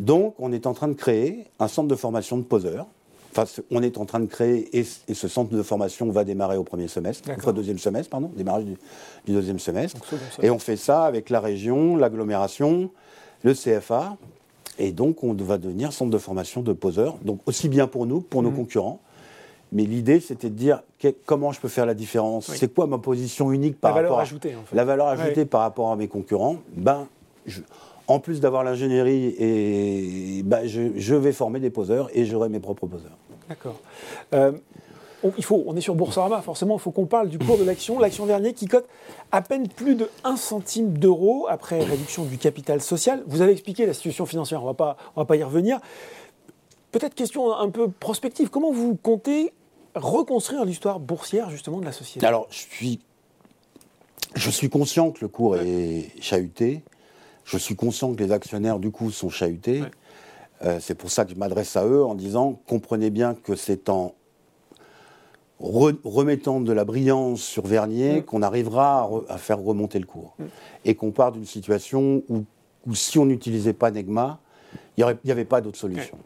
Donc, 0.00 0.34
on 0.38 0.52
est 0.52 0.66
en 0.66 0.74
train 0.74 0.88
de 0.88 0.94
créer 0.94 1.46
un 1.60 1.68
centre 1.68 1.88
de 1.88 1.94
formation 1.94 2.36
de 2.36 2.42
poseurs. 2.42 2.86
Enfin, 3.34 3.44
on 3.70 3.82
est 3.82 3.96
en 3.96 4.04
train 4.04 4.20
de 4.20 4.26
créer, 4.26 4.68
et, 4.78 4.84
ce 4.84 5.28
centre 5.28 5.54
de 5.54 5.62
formation 5.62 6.10
va 6.10 6.24
démarrer 6.24 6.58
au 6.58 6.64
premier 6.64 6.88
semestre, 6.88 7.30
au 7.46 7.52
deuxième 7.52 7.78
semestre, 7.78 8.10
pardon, 8.10 8.30
démarrage 8.36 8.64
du, 8.64 8.76
deuxième 9.26 9.58
semestre. 9.58 10.00
et 10.42 10.50
on 10.50 10.58
fait 10.58 10.76
ça 10.76 11.04
avec 11.04 11.30
la 11.30 11.40
région, 11.40 11.96
l'agglomération, 11.96 12.90
le 13.42 13.54
CFA, 13.54 14.18
et 14.78 14.92
donc 14.92 15.24
on 15.24 15.32
va 15.32 15.56
devenir 15.56 15.92
centre 15.92 16.10
de 16.10 16.18
formation 16.18 16.60
de 16.60 16.72
poseurs, 16.74 17.16
donc 17.24 17.40
aussi 17.46 17.70
bien 17.70 17.86
pour 17.86 18.04
nous, 18.04 18.20
pour 18.20 18.42
nos 18.42 18.50
mm. 18.50 18.56
concurrents. 18.56 19.00
Mais 19.72 19.84
l'idée, 19.84 20.20
c'était 20.20 20.50
de 20.50 20.54
dire 20.54 20.82
comment 21.24 21.52
je 21.52 21.60
peux 21.60 21.68
faire 21.68 21.86
la 21.86 21.94
différence? 21.94 22.52
C'est 22.54 22.72
quoi 22.72 22.86
ma 22.86 22.98
position 22.98 23.50
unique 23.52 23.80
par 23.80 23.92
la 23.92 24.02
rapport 24.02 24.16
valeur 24.16 24.20
ajoutée, 24.20 24.52
à, 24.52 24.74
la 24.76 24.84
valeur 24.84 25.06
ajoutée 25.06 25.46
par 25.46 25.62
rapport 25.62 25.90
à 25.90 25.96
mes 25.96 26.08
concurrents? 26.08 26.56
Ben, 26.76 27.06
je, 27.46 27.62
en 28.12 28.20
plus 28.20 28.40
d'avoir 28.40 28.62
l'ingénierie, 28.62 29.34
et, 29.38 30.42
bah, 30.44 30.66
je, 30.66 31.14
vais 31.14 31.32
former 31.32 31.60
des 31.60 31.70
poseurs 31.70 32.10
et 32.14 32.24
j'aurai 32.24 32.48
mes 32.48 32.60
propres 32.60 32.86
poseurs. 32.86 33.16
D'accord. 33.48 33.80
Euh, 34.34 34.52
on, 35.22 35.32
il 35.38 35.44
faut, 35.44 35.64
on 35.66 35.76
est 35.76 35.80
sur 35.80 35.94
Boursorama, 35.94 36.42
forcément, 36.42 36.76
il 36.76 36.80
faut 36.80 36.90
qu'on 36.90 37.06
parle 37.06 37.28
du 37.28 37.38
cours 37.38 37.56
de 37.56 37.64
l'action. 37.64 37.98
L'action 37.98 38.26
dernier 38.26 38.52
qui 38.52 38.66
cote 38.66 38.86
à 39.30 39.40
peine 39.40 39.68
plus 39.68 39.94
de 39.94 40.10
1 40.24 40.36
centime 40.36 40.98
d'euro 40.98 41.46
après 41.48 41.82
réduction 41.82 42.24
du 42.24 42.38
capital 42.38 42.82
social. 42.82 43.22
Vous 43.26 43.40
avez 43.40 43.52
expliqué 43.52 43.86
la 43.86 43.94
situation 43.94 44.26
financière, 44.26 44.62
on 44.62 44.70
ne 44.70 44.74
va 45.16 45.24
pas 45.24 45.36
y 45.36 45.42
revenir. 45.42 45.78
Peut-être 46.90 47.14
question 47.14 47.54
un 47.54 47.70
peu 47.70 47.88
prospective. 47.88 48.50
Comment 48.50 48.72
vous 48.72 48.94
comptez 48.94 49.52
reconstruire 49.94 50.66
l'histoire 50.66 51.00
boursière 51.00 51.48
justement 51.48 51.80
de 51.80 51.86
la 51.86 51.92
société? 51.92 52.26
Alors, 52.26 52.46
je 52.50 52.58
suis, 52.58 53.00
je 54.34 54.50
suis 54.50 54.68
conscient 54.68 55.12
que 55.12 55.20
le 55.22 55.28
cours 55.28 55.56
est 55.56 56.10
chahuté. 56.20 56.82
Je 57.44 57.58
suis 57.58 57.76
conscient 57.76 58.14
que 58.14 58.22
les 58.22 58.32
actionnaires, 58.32 58.78
du 58.78 58.90
coup, 58.90 59.10
sont 59.10 59.30
chahutés. 59.30 59.82
Euh, 60.64 60.78
c'est 60.80 60.94
pour 60.94 61.10
ça 61.10 61.24
que 61.24 61.32
je 61.32 61.36
m'adresse 61.36 61.76
à 61.76 61.86
eux 61.86 62.04
en 62.04 62.14
disant 62.14 62.60
comprenez 62.66 63.10
bien 63.10 63.34
que 63.34 63.56
c'est 63.56 63.88
en 63.88 64.14
remettant 65.60 66.60
de 66.60 66.72
la 66.72 66.84
brillance 66.84 67.40
sur 67.40 67.66
Vernier 67.66 68.20
mm. 68.20 68.22
qu'on 68.24 68.42
arrivera 68.42 69.08
à, 69.28 69.38
faire 69.38 69.60
remonter 69.60 69.98
le 69.98 70.06
cours. 70.06 70.34
Mm. 70.38 70.44
Et 70.84 70.94
qu'on 70.94 71.10
part 71.10 71.32
d'une 71.32 71.46
situation 71.46 72.22
où, 72.28 72.44
si 72.94 73.18
on 73.18 73.26
n'utilisait 73.26 73.72
pas 73.72 73.90
Negma, 73.90 74.40
il 74.96 75.04
n'y 75.24 75.30
avait 75.30 75.44
pas 75.44 75.60
d'autre 75.60 75.78
solution. 75.78 76.16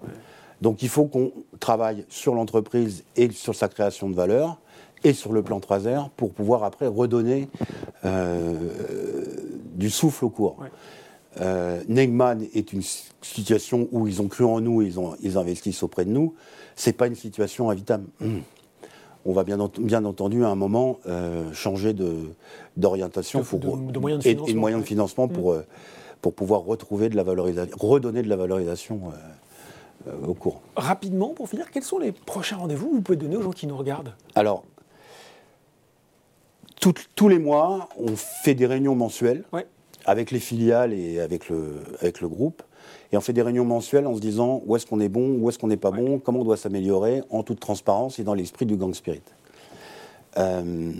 Donc 0.63 0.83
il 0.83 0.89
faut 0.89 1.05
qu'on 1.05 1.33
travaille 1.61 2.07
sur 2.09 2.35
l'entreprise 2.35 3.05
et 3.15 3.31
sur 3.31 3.55
sa 3.55 3.69
création 3.69 4.09
de 4.09 4.15
valeur 4.15 4.59
et 5.05 5.13
sur 5.13 5.33
le 5.33 5.43
plan 5.43 5.59
3R 5.59 6.09
pour 6.17 6.33
pouvoir 6.33 6.65
après 6.65 6.87
redonner 6.87 7.49
euh, 8.05 8.55
du 9.75 9.91
souffle 9.91 10.25
au 10.25 10.31
cours. 10.31 10.57
Euh, 11.41 11.83
Negman 11.89 12.39
est 12.55 12.73
une 12.73 12.83
situation 13.23 13.89
où 13.93 14.07
ils 14.07 14.23
ont 14.23 14.29
cru 14.29 14.45
en 14.45 14.61
nous, 14.61 14.83
ils, 14.83 14.99
ont, 14.99 15.17
ils 15.21 15.37
investissent 15.37 15.83
auprès 15.83 16.05
de 16.05 16.11
nous. 16.11 16.35
C'est 16.77 16.93
pas 16.93 17.07
une 17.07 17.15
situation 17.15 17.71
invitable. 17.71 18.07
On 19.25 19.33
va 19.33 19.45
bien, 19.45 19.59
bien 19.79 20.05
entendu 20.05 20.45
à 20.45 20.49
un 20.49 20.55
moment 20.55 20.99
euh, 21.07 21.53
changer 21.53 21.95
d'orientation 22.77 23.41
de, 23.41 23.57
de, 23.57 23.93
de, 23.93 23.99
moyens 23.99 24.25
de 24.25 24.29
et, 24.31 24.35
de 24.35 24.55
moyens 24.55 24.83
de 24.83 24.87
financement 24.87 25.27
pour, 25.29 25.55
mmh. 25.55 25.65
pour 26.23 26.35
pouvoir 26.35 26.61
retrouver 26.61 27.09
de 27.09 27.17
la 27.17 27.25
valorisation, 27.25 27.77
redonner 27.79 28.23
de 28.23 28.29
la 28.29 28.37
valorisation 28.37 29.13
au 30.27 30.35
cours. 30.35 30.61
Rapidement, 30.77 31.31
pour 31.31 31.49
finir, 31.49 31.71
quels 31.73 31.83
sont 31.83 31.99
les 31.99 32.13
prochains 32.13 32.57
rendez-vous 32.57 32.89
que 32.89 32.95
vous 32.95 33.01
pouvez 33.01 33.19
donner 33.19 33.37
aux 33.37 33.43
gens 33.43 33.51
qui 33.51 33.67
nous 33.67 33.77
regardent? 33.77 34.15
Alors, 34.37 34.65
tous 37.17 37.29
les 37.29 37.39
mois, 37.39 37.89
on 37.99 38.15
fait 38.17 38.55
des 38.55 38.67
réunions 38.67 38.95
mensuelles 38.95 39.45
avec 40.07 40.31
les 40.31 40.39
filiales 40.39 40.93
et 40.93 41.21
avec 41.21 41.49
le, 41.51 41.75
avec 42.01 42.21
le 42.21 42.29
groupe. 42.29 42.63
Et 43.13 43.17
on 43.17 43.21
fait 43.21 43.33
des 43.33 43.43
réunions 43.43 43.65
mensuelles 43.65 44.07
en 44.07 44.15
se 44.15 44.21
disant 44.21 44.63
où 44.65 44.77
est-ce 44.77 44.87
qu'on 44.87 45.01
est 45.01 45.09
bon, 45.09 45.37
où 45.39 45.49
est-ce 45.49 45.59
qu'on 45.59 45.67
n'est 45.67 45.77
pas 45.77 45.91
bon, 45.91 46.19
comment 46.19 46.41
on 46.41 46.45
doit 46.45 46.57
s'améliorer 46.57 47.23
en 47.31 47.43
toute 47.43 47.61
transparence 47.61 48.19
et 48.19 48.25
dans 48.25 48.35
l'esprit 48.35 48.67
du 48.67 48.77
gang 48.77 48.95
spirit. 48.95 49.21
Euh, 50.39 50.93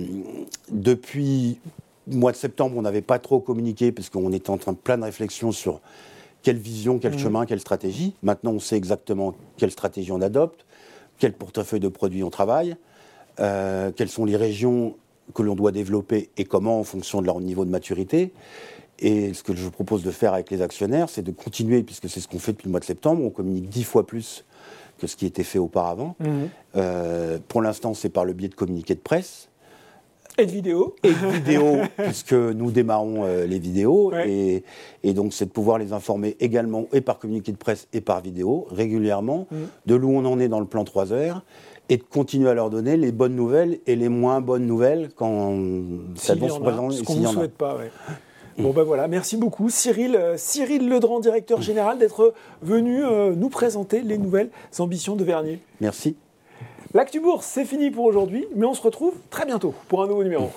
depuis 0.71 1.59
le 2.09 2.17
mois 2.17 2.33
de 2.33 2.37
septembre, 2.37 2.77
on 2.77 2.83
n'avait 2.83 3.03
pas 3.03 3.19
trop 3.19 3.41
communiqué 3.41 3.93
parce 3.93 4.11
qu'on 4.11 4.33
était 4.33 4.51
en 4.51 4.59
train 4.59 4.73
de 4.73 4.79
plein 4.79 4.99
de 4.99 5.05
réflexions 5.05 5.53
sur 5.53 5.81
quelle 6.43 6.59
vision, 6.59 6.99
quel 6.99 7.15
mmh. 7.15 7.19
chemin, 7.19 7.47
quelle 7.47 7.61
stratégie. 7.61 8.15
Maintenant, 8.23 8.53
on 8.53 8.61
sait 8.61 8.77
exactement 8.77 9.35
quelle 9.57 9.71
stratégie 9.71 10.13
on 10.13 10.21
adopte, 10.21 10.67
quel 11.19 11.33
portefeuille 11.33 11.81
de 11.81 11.89
produits 11.89 12.23
on 12.25 12.31
travaille, 12.31 12.77
euh, 13.41 13.93
quelles 13.95 14.09
sont 14.09 14.25
les 14.25 14.37
régions 14.37 14.97
que 15.35 15.43
l'on 15.43 15.55
doit 15.55 15.73
développer 15.73 16.31
et 16.37 16.45
comment 16.45 16.79
en 16.79 16.85
fonction 16.85 17.21
de 17.21 17.27
leur 17.27 17.41
niveau 17.41 17.65
de 17.65 17.71
maturité. 17.71 18.33
Et 18.99 19.35
ce 19.35 19.43
que 19.43 19.55
je 19.55 19.69
propose 19.69 20.03
de 20.03 20.11
faire 20.11 20.33
avec 20.33 20.51
les 20.51 20.63
actionnaires, 20.63 21.09
c'est 21.09 21.23
de 21.23 21.31
continuer, 21.31 21.83
puisque 21.83 22.09
c'est 22.09 22.21
ce 22.21 22.29
qu'on 22.29 22.39
fait 22.39 22.53
depuis 22.53 22.67
le 22.67 22.71
mois 22.71 22.81
de 22.81 22.85
septembre, 22.85 23.23
on 23.23 23.31
communique 23.31 23.69
dix 23.69 23.85
fois 23.85 24.07
plus 24.07 24.45
que 24.99 25.07
ce 25.07 25.17
qui 25.17 25.27
était 25.27 25.43
fait 25.43 25.59
auparavant. 25.59 26.17
Mmh. 26.21 26.27
Euh, 26.77 27.39
pour 27.49 27.61
l'instant, 27.61 27.95
c'est 27.95 28.09
par 28.09 28.25
le 28.25 28.33
biais 28.33 28.49
de 28.49 28.55
communiqués 28.55 28.95
de 28.95 29.01
presse. 29.01 29.49
Et 30.39 30.47
de 30.47 30.51
vidéos. 30.51 30.97
Et 31.03 31.11
de 31.11 31.27
vidéos, 31.27 31.79
puisque 31.97 32.33
nous 32.33 32.71
démarrons 32.71 33.25
euh, 33.25 33.47
les 33.47 33.59
vidéos. 33.59 34.13
Et, 34.15 34.63
donc, 35.05 35.33
c'est 35.33 35.47
de 35.47 35.51
pouvoir 35.51 35.79
les 35.79 35.93
informer 35.93 36.37
également, 36.41 36.87
et 36.93 37.03
par 37.03 37.19
communiqué 37.19 37.53
de 37.53 37.57
presse, 37.57 37.89
et 37.93 38.01
par 38.01 38.21
vidéo, 38.23 38.67
régulièrement, 38.71 39.47
mmh. 39.51 39.57
de 39.87 39.95
l'où 39.95 40.11
on 40.11 40.25
en 40.25 40.39
est 40.41 40.49
dans 40.49 40.61
le 40.61 40.67
plan 40.67 40.85
3 40.85 41.13
heures, 41.13 41.43
et 41.89 41.99
de 41.99 42.03
continuer 42.03 42.49
à 42.49 42.55
leur 42.55 42.71
donner 42.71 42.97
les 42.97 43.13
bonnes 43.13 43.37
nouvelles 43.37 43.79
et 43.87 43.97
les 43.97 44.09
moins 44.09 44.41
bonnes 44.41 44.67
nouvelles 44.67 45.11
quand 45.15 45.57
ça 46.17 46.35
vont 46.35 46.49
se 46.49 46.59
présenter. 46.59 46.97
Ce 46.97 47.03
qu'on 47.05 47.15
ne 47.15 47.27
souhaite 47.27 47.57
pas, 47.57 47.79
Bon 48.59 48.71
ben 48.71 48.85
voilà, 48.85 49.07
merci 49.07 49.37
beaucoup 49.37 49.69
Cyril, 49.69 50.19
Cyril 50.37 50.89
Ledrand, 50.89 51.21
directeur 51.21 51.61
général, 51.61 51.99
d'être 51.99 52.33
venu 52.63 53.03
nous 53.37 53.49
présenter 53.51 54.01
les 54.01 54.17
nouvelles 54.17 54.51
ambitions 54.79 55.15
de 55.15 55.25
Vernier. 55.25 55.61
Merci. 55.81 56.17
L'actu 56.95 57.21
bourse, 57.21 57.47
c'est 57.47 57.67
fini 57.67 57.91
pour 57.91 58.05
aujourd'hui, 58.07 58.47
mais 58.55 58.65
on 58.65 58.73
se 58.73 58.81
retrouve 58.81 59.13
très 59.29 59.45
bientôt 59.45 59.75
pour 59.89 60.03
un 60.03 60.07
nouveau 60.07 60.25
numéro. 60.25 60.51